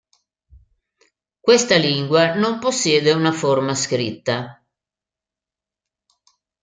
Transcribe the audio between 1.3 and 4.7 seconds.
Questa lingua non possiede una forma scritta.